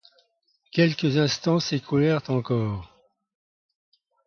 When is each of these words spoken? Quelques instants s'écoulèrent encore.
Quelques 0.71 1.17
instants 1.19 1.59
s'écoulèrent 1.59 2.27
encore. 2.31 2.91